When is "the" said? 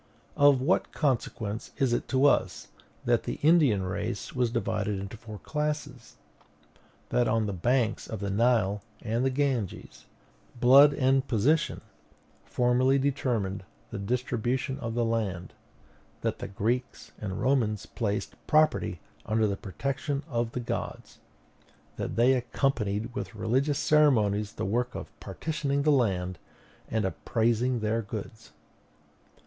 3.25-3.35, 7.45-7.53, 8.19-8.31, 9.23-9.29, 13.91-13.99, 14.95-15.05, 16.39-16.47, 19.45-19.55, 20.53-20.59, 24.53-24.65, 25.83-25.91